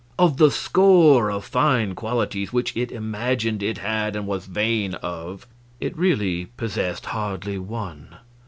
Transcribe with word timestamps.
Of 0.17 0.37
the 0.37 0.49
score 0.49 1.29
of 1.29 1.45
fine 1.45 1.93
qualities 1.93 2.51
which 2.51 2.75
it 2.75 2.91
imagined 2.91 3.61
it 3.61 3.77
had 3.77 4.15
and 4.15 4.25
was 4.25 4.47
vain 4.47 4.95
of, 4.95 5.45
it 5.79 5.95
really 5.95 6.47
possessed 6.57 7.05
hardly 7.05 7.59
one. 7.59 8.15